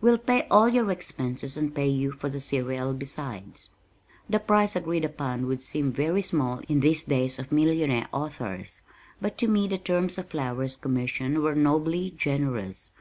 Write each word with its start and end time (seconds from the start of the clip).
We'll 0.00 0.16
pay 0.16 0.46
all 0.50 0.70
your 0.70 0.90
expenses 0.90 1.54
and 1.58 1.74
pay 1.74 1.88
you 1.88 2.10
for 2.10 2.30
the 2.30 2.40
serial 2.40 2.94
besides." 2.94 3.72
The 4.26 4.38
price 4.40 4.74
agreed 4.74 5.04
upon 5.04 5.46
would 5.48 5.62
seem 5.62 5.92
very 5.92 6.22
small 6.22 6.62
in 6.66 6.80
these 6.80 7.04
days 7.04 7.38
of 7.38 7.52
millionaire 7.52 8.08
authors, 8.10 8.80
but 9.20 9.36
to 9.36 9.48
me 9.48 9.68
the 9.68 9.76
terms 9.76 10.16
of 10.16 10.30
Flower's 10.30 10.76
commission 10.78 11.42
were 11.42 11.54
nobly 11.54 12.10
generous. 12.16 12.92